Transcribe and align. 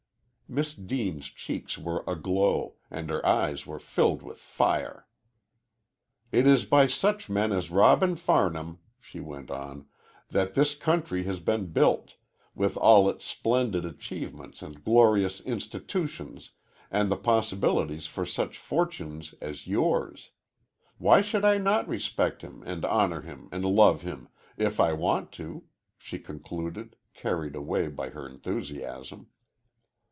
Miss 0.51 0.75
Deane's 0.75 1.27
cheeks 1.27 1.77
were 1.77 2.03
aglow, 2.05 2.73
and 2.89 3.09
her 3.09 3.25
eyes 3.25 3.65
were 3.65 3.79
filled 3.79 4.21
with 4.21 4.37
fire. 4.37 5.07
"It 6.29 6.45
is 6.45 6.65
by 6.65 6.87
such 6.87 7.29
men 7.29 7.53
as 7.53 7.71
Robin 7.71 8.17
Farnham," 8.17 8.79
she 8.99 9.21
went 9.21 9.49
on, 9.49 9.87
"that 10.27 10.53
this 10.53 10.75
country 10.75 11.23
has 11.23 11.39
been 11.39 11.67
built, 11.67 12.17
with 12.53 12.75
all 12.75 13.09
its 13.09 13.23
splendid 13.23 13.85
achievements 13.85 14.61
and 14.61 14.83
glorious 14.83 15.39
institutions, 15.39 16.51
and 16.91 17.09
the 17.09 17.15
possibilities 17.15 18.05
for 18.07 18.25
such 18.25 18.57
fortunes 18.57 19.33
as 19.39 19.67
yours. 19.67 20.31
Why 20.97 21.21
should 21.21 21.45
I 21.45 21.59
not 21.59 21.87
respect 21.87 22.41
him, 22.41 22.61
and 22.65 22.83
honor 22.83 23.21
him, 23.21 23.47
and 23.53 23.63
love 23.63 24.01
him, 24.01 24.27
if 24.57 24.81
I 24.81 24.91
want 24.91 25.31
to?" 25.39 25.63
she 25.97 26.19
concluded, 26.19 26.97
carried 27.13 27.55
away 27.55 27.87
by 27.87 28.09
her 28.09 28.27
enthusiasm. 28.27 29.27